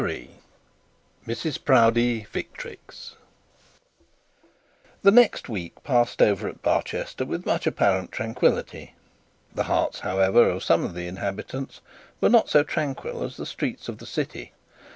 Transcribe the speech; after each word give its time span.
CHAPTER 0.01 0.17
XXXIII 0.17 0.35
MRS 1.27 1.63
PROUDIE 1.63 2.25
VICTRIX 2.31 3.17
The 5.03 5.11
next 5.11 5.47
week 5.47 5.83
passed 5.83 6.23
over 6.23 6.47
at 6.47 6.63
Barchester 6.63 7.23
with 7.23 7.45
much 7.45 7.67
apparent 7.67 8.11
tranquillity. 8.11 8.95
The 9.53 9.65
hearts, 9.65 9.99
however, 9.99 10.49
of 10.49 10.63
some 10.63 10.83
of 10.83 10.95
the 10.95 11.05
inhabitants 11.05 11.81
were 12.19 12.29
not 12.29 12.49
so 12.49 12.63
tranquil 12.63 13.21
as 13.23 13.37
the 13.37 13.45
streets 13.45 13.87
of 13.87 13.99
the 13.99 14.07
city. 14.07 14.53